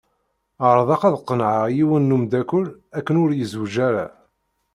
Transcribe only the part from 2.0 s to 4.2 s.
n wemdakel akken ur izewweǧ ara.